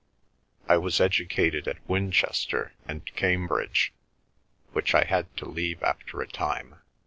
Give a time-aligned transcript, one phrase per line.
[0.67, 3.93] "I was educated at Winchester and Cambridge,
[4.71, 6.77] which I had to leave after a time.